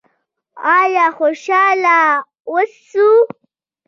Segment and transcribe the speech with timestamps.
[0.77, 1.99] آیا خوشحاله
[2.51, 3.07] اوسو؟